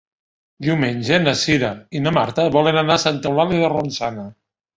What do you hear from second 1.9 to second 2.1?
i